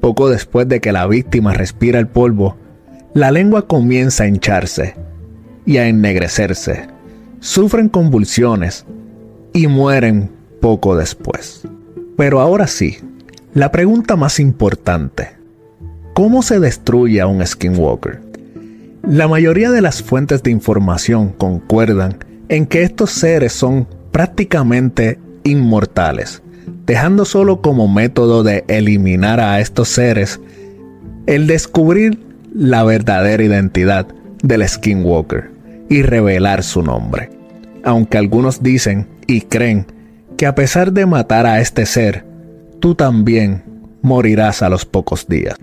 Poco 0.00 0.28
después 0.30 0.68
de 0.68 0.80
que 0.80 0.92
la 0.92 1.06
víctima 1.06 1.52
respira 1.52 1.98
el 1.98 2.06
polvo, 2.06 2.56
la 3.14 3.30
lengua 3.30 3.66
comienza 3.66 4.24
a 4.24 4.28
hincharse 4.28 4.94
y 5.66 5.78
a 5.78 5.88
ennegrecerse. 5.88 6.86
Sufren 7.40 7.88
convulsiones 7.88 8.86
y 9.52 9.66
mueren 9.66 10.30
poco 10.60 10.96
después. 10.96 11.62
Pero 12.16 12.40
ahora 12.40 12.66
sí, 12.66 12.98
la 13.54 13.72
pregunta 13.72 14.16
más 14.16 14.38
importante. 14.40 15.37
¿Cómo 16.18 16.42
se 16.42 16.58
destruye 16.58 17.20
a 17.20 17.28
un 17.28 17.46
skinwalker? 17.46 18.18
La 19.04 19.28
mayoría 19.28 19.70
de 19.70 19.80
las 19.80 20.02
fuentes 20.02 20.42
de 20.42 20.50
información 20.50 21.28
concuerdan 21.28 22.18
en 22.48 22.66
que 22.66 22.82
estos 22.82 23.12
seres 23.12 23.52
son 23.52 23.86
prácticamente 24.10 25.20
inmortales, 25.44 26.42
dejando 26.86 27.24
solo 27.24 27.62
como 27.62 27.86
método 27.86 28.42
de 28.42 28.64
eliminar 28.66 29.38
a 29.38 29.60
estos 29.60 29.90
seres 29.90 30.40
el 31.26 31.46
descubrir 31.46 32.18
la 32.52 32.82
verdadera 32.82 33.44
identidad 33.44 34.08
del 34.42 34.68
Skinwalker 34.68 35.52
y 35.88 36.02
revelar 36.02 36.64
su 36.64 36.82
nombre. 36.82 37.30
Aunque 37.84 38.18
algunos 38.18 38.60
dicen 38.60 39.06
y 39.28 39.42
creen 39.42 39.86
que 40.36 40.46
a 40.46 40.56
pesar 40.56 40.92
de 40.92 41.06
matar 41.06 41.46
a 41.46 41.60
este 41.60 41.86
ser, 41.86 42.24
tú 42.80 42.96
también 42.96 43.62
morirás 44.02 44.62
a 44.62 44.68
los 44.68 44.84
pocos 44.84 45.28
días. 45.28 45.54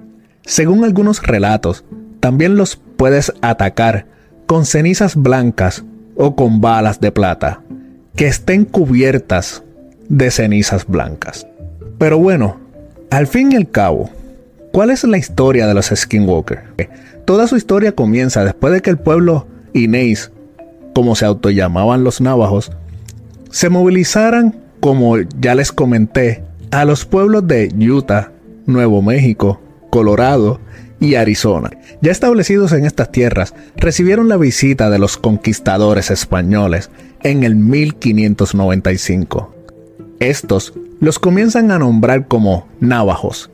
Según 0.45 0.83
algunos 0.83 1.21
relatos, 1.21 1.83
también 2.19 2.55
los 2.55 2.75
puedes 2.97 3.33
atacar 3.41 4.05
con 4.45 4.65
cenizas 4.65 5.15
blancas 5.15 5.83
o 6.15 6.35
con 6.35 6.61
balas 6.61 6.99
de 6.99 7.11
plata 7.11 7.61
que 8.15 8.27
estén 8.27 8.65
cubiertas 8.65 9.63
de 10.07 10.31
cenizas 10.31 10.85
blancas. 10.87 11.47
Pero 11.97 12.17
bueno, 12.19 12.57
al 13.09 13.27
fin 13.27 13.51
y 13.51 13.55
al 13.55 13.69
cabo, 13.69 14.09
¿Cuál 14.75 14.89
es 14.89 15.05
la 15.05 15.17
historia 15.17 15.67
de 15.67 15.73
los 15.73 15.85
Skinwalker? 15.85 16.63
Toda 17.23 17.47
su 17.47 17.55
historia 17.55 17.93
comienza 17.93 18.43
después 18.43 18.73
de 18.73 18.81
que 18.81 18.89
el 18.89 18.97
pueblo 18.97 19.47
Inés, 19.71 20.33
como 20.93 21.15
se 21.15 21.23
autollamaban 21.23 22.03
los 22.03 22.19
navajos, 22.19 22.73
se 23.51 23.69
movilizaran, 23.69 24.53
como 24.81 25.15
ya 25.39 25.55
les 25.55 25.71
comenté, 25.71 26.43
a 26.71 26.83
los 26.83 27.05
pueblos 27.05 27.47
de 27.47 27.73
Utah, 27.89 28.33
Nuevo 28.65 29.01
México, 29.01 29.61
Colorado 29.95 30.59
y 30.99 31.15
Arizona. 31.15 31.71
Ya 32.01 32.11
establecidos 32.11 32.73
en 32.73 32.85
estas 32.85 33.13
tierras, 33.13 33.53
recibieron 33.77 34.27
la 34.27 34.35
visita 34.35 34.89
de 34.89 34.99
los 34.99 35.15
conquistadores 35.15 36.11
españoles 36.11 36.91
en 37.23 37.45
el 37.45 37.55
1595. 37.55 39.55
Estos 40.19 40.73
los 40.99 41.17
comienzan 41.17 41.71
a 41.71 41.79
nombrar 41.79 42.27
como 42.27 42.67
navajos, 42.81 43.49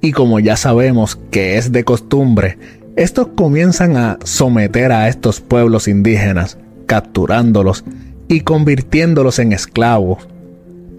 y 0.00 0.10
como 0.10 0.40
ya 0.40 0.56
sabemos 0.56 1.20
que 1.30 1.56
es 1.56 1.70
de 1.70 1.84
costumbre, 1.84 2.58
estos 2.96 3.28
comienzan 3.36 3.96
a 3.96 4.18
someter 4.24 4.90
a 4.90 5.08
estos 5.08 5.40
pueblos 5.40 5.86
indígenas, 5.86 6.58
capturándolos 6.86 7.84
y 8.26 8.40
convirtiéndolos 8.40 9.38
en 9.38 9.52
esclavos 9.52 10.26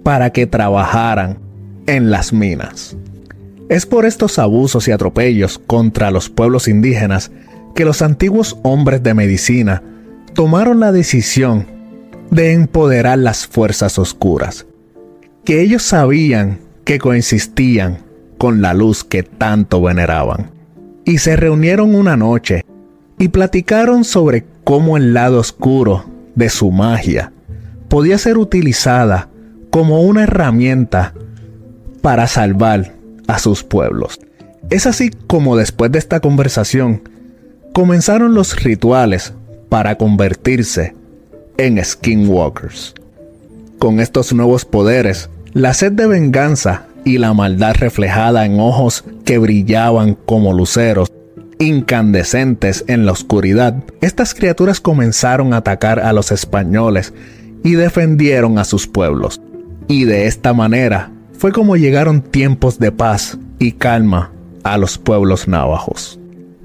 para 0.04 0.30
que 0.30 0.48
trabajaran 0.48 1.40
en 1.88 2.10
las 2.10 2.32
minas. 2.32 2.96
Es 3.70 3.86
por 3.86 4.06
estos 4.06 4.40
abusos 4.40 4.88
y 4.88 4.92
atropellos 4.92 5.60
contra 5.60 6.10
los 6.10 6.30
pueblos 6.30 6.68
indígenas 6.68 7.32
que 7.76 7.84
los 7.84 8.02
antiguos 8.02 8.58
hombres 8.64 9.04
de 9.04 9.14
medicina 9.14 9.84
tomaron 10.34 10.80
la 10.80 10.92
decisión 10.92 11.68
de 12.32 12.54
empoderar 12.54 13.20
las 13.20 13.46
fuerzas 13.46 14.00
oscuras, 14.00 14.66
que 15.44 15.62
ellos 15.62 15.84
sabían 15.84 16.60
que 16.86 16.98
coexistían 16.98 18.00
con 18.38 18.62
la 18.62 18.74
luz 18.74 19.04
que 19.04 19.24
tanto 19.24 19.82
veneraban. 19.82 20.52
Y 21.04 21.20
se 21.20 21.36
reunieron 21.36 21.96
una 21.96 22.16
noche 22.16 22.64
y 23.20 23.30
platicaron 23.30 24.04
sobre 24.04 24.46
cómo 24.64 24.98
el 24.98 25.14
lado 25.14 25.40
oscuro 25.40 26.06
de 26.36 26.50
su 26.50 26.72
magia 26.72 27.34
podía 27.90 28.18
ser 28.18 28.38
utilizada 28.38 29.30
como 29.70 30.02
una 30.02 30.24
herramienta 30.24 31.14
para 32.02 32.28
salvar 32.28 32.97
a 33.28 33.40
sus 33.40 33.64
pueblos. 33.64 34.20
Es 34.70 34.86
así 34.86 35.12
como 35.28 35.56
después 35.56 35.92
de 35.92 36.00
esta 36.00 36.20
conversación 36.20 37.04
comenzaron 37.74 38.34
los 38.34 38.64
rituales 38.64 39.34
para 39.70 39.96
convertirse 39.96 40.96
en 41.58 41.84
skinwalkers. 41.84 42.94
Con 43.80 44.00
estos 44.00 44.34
nuevos 44.34 44.66
poderes, 44.66 45.30
la 45.54 45.74
sed 45.74 45.92
de 45.92 46.08
venganza 46.08 46.88
y 47.06 47.20
la 47.20 47.34
maldad 47.34 47.76
reflejada 47.76 48.46
en 48.46 48.60
ojos 48.60 49.04
que 49.24 49.38
brillaban 49.38 50.16
como 50.16 50.54
luceros, 50.54 51.12
incandescentes 51.60 52.84
en 52.88 53.06
la 53.06 53.12
oscuridad, 53.12 53.76
estas 54.02 54.34
criaturas 54.34 54.82
comenzaron 54.82 55.54
a 55.54 55.58
atacar 55.58 56.00
a 56.00 56.14
los 56.14 56.32
españoles 56.32 57.14
y 57.64 57.74
defendieron 57.74 58.60
a 58.60 58.64
sus 58.64 58.88
pueblos. 58.88 59.42
Y 59.88 60.04
de 60.04 60.28
esta 60.28 60.54
manera 60.54 61.12
fue 61.38 61.52
como 61.52 61.78
llegaron 61.78 62.22
tiempos 62.22 62.80
de 62.80 62.92
paz 62.92 63.38
y 63.60 63.74
calma 63.74 64.32
a 64.64 64.78
los 64.78 64.98
pueblos 64.98 65.48
navajos. 65.48 66.20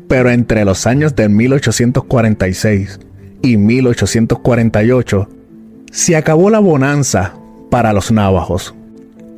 Pero 0.08 0.30
entre 0.30 0.64
los 0.64 0.86
años 0.86 1.14
de 1.14 1.28
1846 1.28 3.00
y 3.42 3.56
1848 3.56 5.28
se 5.90 6.16
acabó 6.16 6.50
la 6.50 6.58
bonanza 6.58 7.34
para 7.70 7.92
los 7.92 8.10
navajos 8.10 8.74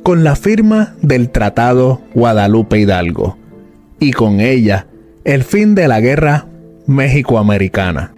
con 0.03 0.23
la 0.23 0.35
firma 0.35 0.95
del 1.01 1.31
Tratado 1.31 2.01
Guadalupe 2.13 2.79
Hidalgo 2.79 3.37
y 3.99 4.11
con 4.11 4.39
ella 4.39 4.87
el 5.23 5.43
fin 5.43 5.73
de 5.73 5.87
la 5.87 5.99
guerra 5.99 6.45
México-Americana. 6.85 8.13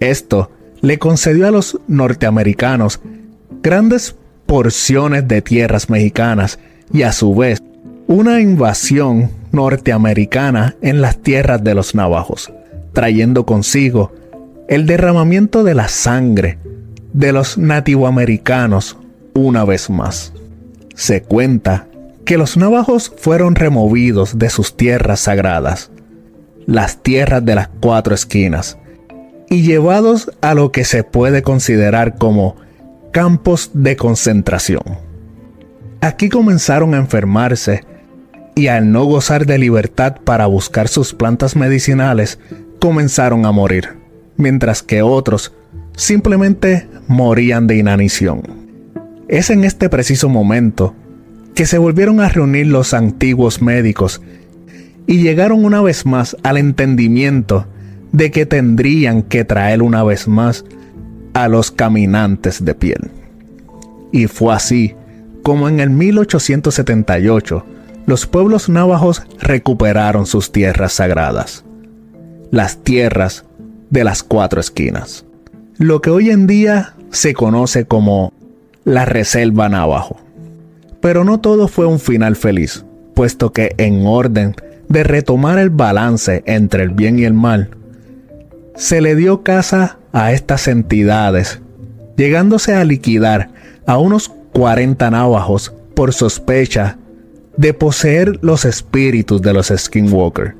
Esto 0.00 0.50
le 0.82 0.98
concedió 0.98 1.48
a 1.48 1.50
los 1.50 1.80
norteamericanos 1.88 3.00
grandes 3.62 4.16
porciones 4.50 5.28
de 5.28 5.42
tierras 5.42 5.90
mexicanas 5.90 6.58
y 6.92 7.02
a 7.02 7.12
su 7.12 7.36
vez 7.36 7.62
una 8.08 8.40
invasión 8.40 9.30
norteamericana 9.52 10.74
en 10.82 11.00
las 11.00 11.18
tierras 11.18 11.62
de 11.62 11.76
los 11.76 11.94
navajos, 11.94 12.52
trayendo 12.92 13.46
consigo 13.46 14.10
el 14.66 14.86
derramamiento 14.86 15.62
de 15.62 15.76
la 15.76 15.86
sangre 15.86 16.58
de 17.12 17.30
los 17.30 17.58
nativoamericanos 17.58 18.96
una 19.34 19.64
vez 19.64 19.88
más. 19.88 20.32
Se 20.96 21.22
cuenta 21.22 21.86
que 22.24 22.36
los 22.36 22.56
navajos 22.56 23.12
fueron 23.16 23.54
removidos 23.54 24.36
de 24.36 24.50
sus 24.50 24.76
tierras 24.76 25.20
sagradas, 25.20 25.92
las 26.66 27.04
tierras 27.04 27.44
de 27.44 27.54
las 27.54 27.68
cuatro 27.80 28.16
esquinas, 28.16 28.78
y 29.48 29.62
llevados 29.62 30.32
a 30.40 30.54
lo 30.54 30.72
que 30.72 30.84
se 30.84 31.04
puede 31.04 31.42
considerar 31.42 32.18
como 32.18 32.56
campos 33.12 33.70
de 33.74 33.96
concentración. 33.96 34.82
Aquí 36.00 36.28
comenzaron 36.28 36.94
a 36.94 36.98
enfermarse 36.98 37.84
y 38.54 38.68
al 38.68 38.92
no 38.92 39.04
gozar 39.04 39.46
de 39.46 39.58
libertad 39.58 40.16
para 40.24 40.46
buscar 40.46 40.88
sus 40.88 41.14
plantas 41.14 41.56
medicinales, 41.56 42.38
comenzaron 42.80 43.46
a 43.46 43.52
morir, 43.52 43.96
mientras 44.36 44.82
que 44.82 45.02
otros 45.02 45.52
simplemente 45.96 46.88
morían 47.08 47.66
de 47.66 47.76
inanición. 47.76 48.42
Es 49.28 49.50
en 49.50 49.64
este 49.64 49.88
preciso 49.88 50.28
momento 50.28 50.94
que 51.54 51.66
se 51.66 51.78
volvieron 51.78 52.20
a 52.20 52.28
reunir 52.28 52.66
los 52.66 52.94
antiguos 52.94 53.60
médicos 53.60 54.20
y 55.06 55.22
llegaron 55.22 55.64
una 55.64 55.82
vez 55.82 56.06
más 56.06 56.36
al 56.42 56.56
entendimiento 56.56 57.66
de 58.12 58.30
que 58.30 58.46
tendrían 58.46 59.22
que 59.22 59.44
traer 59.44 59.82
una 59.82 60.02
vez 60.02 60.26
más 60.26 60.64
a 61.34 61.48
los 61.48 61.70
caminantes 61.70 62.64
de 62.64 62.74
piel. 62.74 63.10
Y 64.12 64.26
fue 64.26 64.54
así 64.54 64.94
como 65.42 65.68
en 65.68 65.80
el 65.80 65.90
1878 65.90 67.64
los 68.06 68.26
pueblos 68.26 68.68
navajos 68.68 69.22
recuperaron 69.40 70.26
sus 70.26 70.52
tierras 70.52 70.94
sagradas, 70.94 71.64
las 72.50 72.78
tierras 72.78 73.44
de 73.90 74.04
las 74.04 74.22
cuatro 74.22 74.60
esquinas, 74.60 75.24
lo 75.78 76.00
que 76.00 76.10
hoy 76.10 76.30
en 76.30 76.46
día 76.46 76.94
se 77.10 77.34
conoce 77.34 77.84
como 77.84 78.32
la 78.84 79.04
Reserva 79.04 79.68
Navajo. 79.68 80.20
Pero 81.00 81.24
no 81.24 81.40
todo 81.40 81.68
fue 81.68 81.86
un 81.86 81.98
final 81.98 82.36
feliz, 82.36 82.84
puesto 83.14 83.52
que 83.52 83.74
en 83.78 84.06
orden 84.06 84.54
de 84.88 85.04
retomar 85.04 85.58
el 85.58 85.70
balance 85.70 86.42
entre 86.46 86.82
el 86.82 86.90
bien 86.90 87.18
y 87.18 87.24
el 87.24 87.34
mal, 87.34 87.70
se 88.80 89.02
le 89.02 89.14
dio 89.14 89.42
casa 89.42 89.98
a 90.10 90.32
estas 90.32 90.66
entidades, 90.66 91.60
llegándose 92.16 92.74
a 92.74 92.82
liquidar 92.82 93.50
a 93.86 93.98
unos 93.98 94.32
40 94.54 95.10
navajos 95.10 95.74
por 95.94 96.14
sospecha 96.14 96.96
de 97.58 97.74
poseer 97.74 98.38
los 98.40 98.64
espíritus 98.64 99.42
de 99.42 99.52
los 99.52 99.66
Skinwalker, 99.68 100.54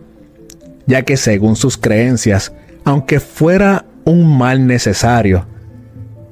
ya 0.86 1.00
que 1.00 1.16
según 1.16 1.56
sus 1.56 1.78
creencias, 1.78 2.52
aunque 2.84 3.20
fuera 3.20 3.86
un 4.04 4.36
mal 4.36 4.66
necesario, 4.66 5.46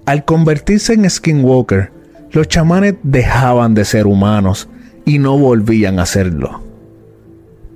al 0.04 0.26
convertirse 0.26 0.92
en 0.92 1.08
Skinwalker, 1.08 1.90
los 2.32 2.48
chamanes 2.48 2.96
dejaban 3.02 3.72
de 3.72 3.86
ser 3.86 4.06
humanos 4.06 4.68
y 5.06 5.18
no 5.18 5.38
volvían 5.38 6.00
a 6.00 6.04
serlo. 6.04 6.62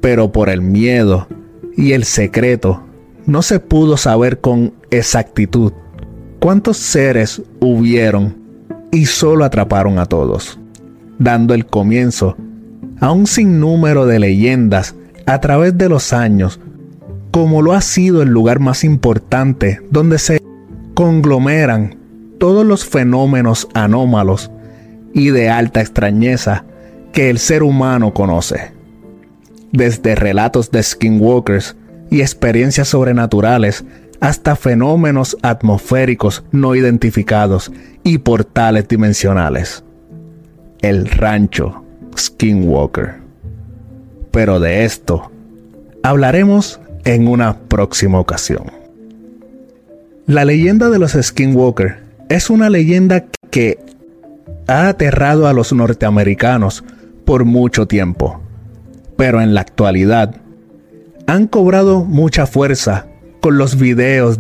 Pero 0.02 0.32
por 0.32 0.50
el 0.50 0.60
miedo 0.60 1.28
y 1.78 1.92
el 1.92 2.04
secreto 2.04 2.91
no 3.26 3.42
se 3.42 3.60
pudo 3.60 3.96
saber 3.96 4.40
con 4.40 4.72
exactitud 4.90 5.72
cuántos 6.38 6.76
seres 6.76 7.42
hubieron 7.60 8.36
y 8.90 9.06
solo 9.06 9.44
atraparon 9.44 9.98
a 9.98 10.06
todos, 10.06 10.58
dando 11.18 11.54
el 11.54 11.66
comienzo 11.66 12.36
a 13.00 13.12
un 13.12 13.26
sinnúmero 13.26 14.06
de 14.06 14.18
leyendas 14.18 14.94
a 15.26 15.40
través 15.40 15.76
de 15.78 15.88
los 15.88 16.12
años, 16.12 16.60
como 17.30 17.62
lo 17.62 17.72
ha 17.72 17.80
sido 17.80 18.22
el 18.22 18.28
lugar 18.28 18.60
más 18.60 18.84
importante 18.84 19.80
donde 19.90 20.18
se 20.18 20.40
conglomeran 20.94 21.96
todos 22.38 22.66
los 22.66 22.84
fenómenos 22.84 23.68
anómalos 23.72 24.50
y 25.14 25.30
de 25.30 25.48
alta 25.48 25.80
extrañeza 25.80 26.64
que 27.12 27.30
el 27.30 27.38
ser 27.38 27.62
humano 27.62 28.12
conoce. 28.12 28.72
Desde 29.70 30.14
relatos 30.14 30.70
de 30.70 30.82
skinwalkers 30.82 31.76
y 32.12 32.20
experiencias 32.20 32.88
sobrenaturales 32.88 33.84
hasta 34.20 34.54
fenómenos 34.54 35.34
atmosféricos 35.40 36.44
no 36.52 36.74
identificados 36.74 37.72
y 38.04 38.18
portales 38.18 38.86
dimensionales. 38.86 39.82
El 40.82 41.08
rancho 41.08 41.82
Skinwalker. 42.16 43.14
Pero 44.30 44.60
de 44.60 44.84
esto 44.84 45.32
hablaremos 46.02 46.80
en 47.04 47.28
una 47.28 47.58
próxima 47.58 48.20
ocasión. 48.20 48.70
La 50.26 50.44
leyenda 50.44 50.90
de 50.90 50.98
los 50.98 51.12
Skinwalker 51.12 51.98
es 52.28 52.50
una 52.50 52.68
leyenda 52.68 53.24
que 53.50 53.78
ha 54.66 54.88
aterrado 54.88 55.48
a 55.48 55.54
los 55.54 55.72
norteamericanos 55.72 56.84
por 57.24 57.46
mucho 57.46 57.86
tiempo 57.86 58.42
pero 59.22 59.40
en 59.40 59.54
la 59.54 59.60
actualidad 59.60 60.34
han 61.26 61.46
cobrado 61.46 62.04
mucha 62.04 62.46
fuerza 62.46 63.06
con 63.40 63.58
los 63.58 63.78
videos 63.78 64.38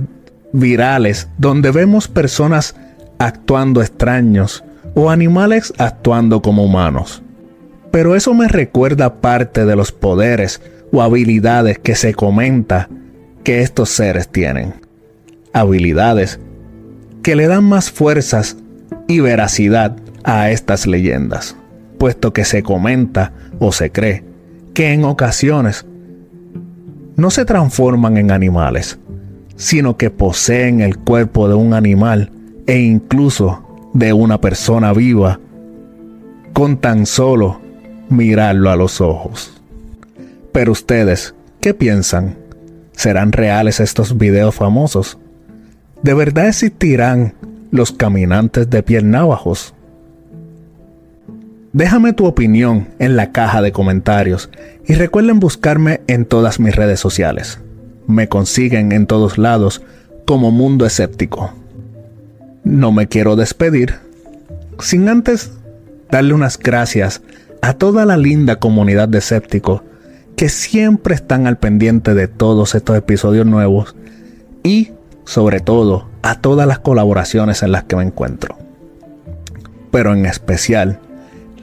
virales 0.52 1.28
donde 1.38 1.70
vemos 1.70 2.08
personas 2.08 2.76
actuando 3.18 3.80
extraños 3.80 4.64
o 4.94 5.10
animales 5.10 5.72
actuando 5.78 6.42
como 6.42 6.64
humanos. 6.64 7.22
Pero 7.90 8.16
eso 8.16 8.34
me 8.34 8.48
recuerda 8.48 9.20
parte 9.20 9.64
de 9.64 9.76
los 9.76 9.92
poderes 9.92 10.60
o 10.92 11.02
habilidades 11.02 11.78
que 11.78 11.94
se 11.94 12.14
comenta 12.14 12.88
que 13.44 13.62
estos 13.62 13.90
seres 13.90 14.28
tienen. 14.28 14.74
Habilidades 15.52 16.40
que 17.22 17.36
le 17.36 17.46
dan 17.46 17.64
más 17.64 17.90
fuerzas 17.90 18.56
y 19.08 19.20
veracidad 19.20 19.96
a 20.24 20.50
estas 20.50 20.86
leyendas, 20.86 21.56
puesto 21.98 22.32
que 22.32 22.44
se 22.44 22.62
comenta 22.62 23.32
o 23.58 23.72
se 23.72 23.90
cree 23.90 24.24
que 24.74 24.92
en 24.92 25.04
ocasiones 25.04 25.84
no 27.16 27.30
se 27.30 27.44
transforman 27.44 28.16
en 28.16 28.30
animales, 28.30 28.98
sino 29.56 29.96
que 29.96 30.10
poseen 30.10 30.80
el 30.80 30.98
cuerpo 30.98 31.48
de 31.48 31.54
un 31.54 31.74
animal 31.74 32.30
e 32.66 32.80
incluso 32.80 33.90
de 33.94 34.12
una 34.12 34.40
persona 34.40 34.92
viva 34.92 35.38
con 36.52 36.78
tan 36.78 37.06
solo 37.06 37.60
mirarlo 38.08 38.70
a 38.70 38.76
los 38.76 39.00
ojos. 39.00 39.60
Pero 40.52 40.72
ustedes, 40.72 41.34
¿qué 41.60 41.74
piensan? 41.74 42.36
¿Serán 42.92 43.32
reales 43.32 43.80
estos 43.80 44.18
videos 44.18 44.54
famosos? 44.54 45.18
¿De 46.02 46.14
verdad 46.14 46.48
existirán 46.48 47.34
los 47.70 47.92
caminantes 47.92 48.68
de 48.68 48.82
piel 48.82 49.10
navajos? 49.10 49.74
Déjame 51.72 52.12
tu 52.12 52.26
opinión 52.26 52.88
en 52.98 53.16
la 53.16 53.32
caja 53.32 53.62
de 53.62 53.72
comentarios 53.72 54.50
y 54.86 54.92
recuerden 54.92 55.40
buscarme 55.40 56.02
en 56.06 56.26
todas 56.26 56.60
mis 56.60 56.76
redes 56.76 57.00
sociales. 57.00 57.60
Me 58.06 58.28
consiguen 58.28 58.92
en 58.92 59.06
todos 59.06 59.38
lados 59.38 59.80
como 60.26 60.50
Mundo 60.50 60.84
Escéptico. 60.84 61.54
No 62.62 62.92
me 62.92 63.08
quiero 63.08 63.36
despedir 63.36 63.94
sin 64.80 65.08
antes 65.08 65.52
darle 66.10 66.34
unas 66.34 66.58
gracias 66.58 67.22
a 67.62 67.72
toda 67.72 68.04
la 68.04 68.18
linda 68.18 68.56
comunidad 68.56 69.08
de 69.08 69.18
escépticos 69.18 69.80
que 70.36 70.50
siempre 70.50 71.14
están 71.14 71.46
al 71.46 71.56
pendiente 71.56 72.14
de 72.14 72.28
todos 72.28 72.74
estos 72.74 72.98
episodios 72.98 73.46
nuevos 73.46 73.94
y 74.62 74.90
sobre 75.24 75.60
todo 75.60 76.08
a 76.22 76.40
todas 76.40 76.66
las 76.66 76.80
colaboraciones 76.80 77.62
en 77.62 77.72
las 77.72 77.84
que 77.84 77.96
me 77.96 78.02
encuentro. 78.02 78.58
Pero 79.90 80.12
en 80.12 80.26
especial 80.26 81.00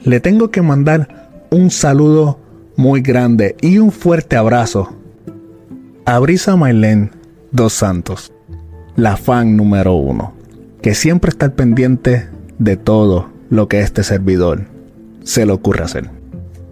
le 0.04 0.20
tengo 0.20 0.50
que 0.50 0.62
mandar 0.62 1.30
un 1.50 1.70
saludo 1.70 2.38
muy 2.76 3.00
grande 3.00 3.56
y 3.60 3.78
un 3.78 3.92
fuerte 3.92 4.36
abrazo 4.36 4.94
a 6.04 6.18
Brisa 6.18 6.56
Mailén 6.56 7.10
Dos 7.52 7.72
Santos, 7.72 8.32
la 8.96 9.16
fan 9.16 9.56
número 9.56 9.94
uno, 9.94 10.32
que 10.82 10.94
siempre 10.94 11.28
está 11.28 11.46
al 11.46 11.52
pendiente 11.52 12.28
de 12.58 12.76
todo 12.76 13.28
lo 13.50 13.68
que 13.68 13.80
este 13.80 14.02
servidor 14.02 14.66
se 15.24 15.44
le 15.44 15.52
ocurre 15.52 15.84
hacer. 15.84 16.10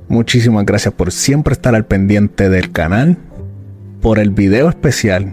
Muchísimas 0.08 0.64
gracias 0.64 0.94
por 0.94 1.12
siempre 1.12 1.52
estar 1.52 1.74
al 1.74 1.84
pendiente 1.84 2.48
del 2.48 2.72
canal, 2.72 3.18
por 4.00 4.18
el 4.18 4.30
video 4.30 4.68
especial 4.68 5.32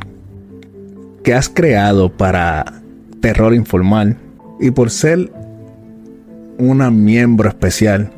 que 1.24 1.34
has 1.34 1.48
creado 1.48 2.12
para 2.12 2.82
Terror 3.22 3.54
Informal 3.54 4.18
y 4.60 4.72
por 4.72 4.92
ser 4.92 5.32
una 6.58 6.92
miembro 6.92 7.50
especial 7.50 8.12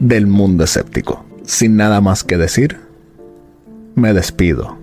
del 0.00 0.26
mundo 0.26 0.64
escéptico. 0.64 1.24
Sin 1.44 1.76
nada 1.76 2.00
más 2.00 2.24
que 2.24 2.36
decir, 2.36 2.78
me 3.94 4.12
despido. 4.12 4.76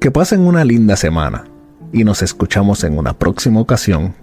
Que 0.00 0.10
pasen 0.10 0.40
una 0.40 0.64
linda 0.64 0.96
semana 0.96 1.44
y 1.92 2.04
nos 2.04 2.22
escuchamos 2.22 2.84
en 2.84 2.98
una 2.98 3.14
próxima 3.14 3.60
ocasión 3.60 4.14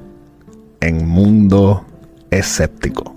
en 0.80 1.08
Mundo 1.08 1.86
Escéptico. 2.30 3.16